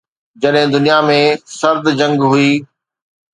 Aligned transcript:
جڏهن 0.41 0.67
دنيا 0.75 0.97
۾ 1.09 1.17
سرد 1.59 1.83
جنگ 1.99 2.17
هئي. 2.31 2.51